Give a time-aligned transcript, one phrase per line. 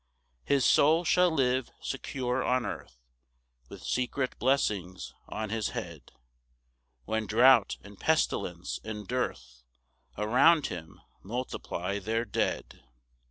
[0.47, 2.97] 3 His soul shall live secure on earth,
[3.69, 6.11] With secret blessings on his head,
[7.05, 9.61] When drought, and pestilence, and dearth
[10.17, 12.81] Around him multiply their dead.